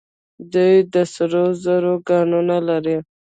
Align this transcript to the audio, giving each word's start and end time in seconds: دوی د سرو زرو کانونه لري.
دوی 0.53 0.75
د 0.93 0.95
سرو 1.13 1.45
زرو 1.63 1.93
کانونه 2.09 2.57
لري. 2.67 2.97